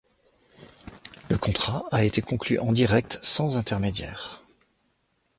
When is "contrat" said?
1.37-1.85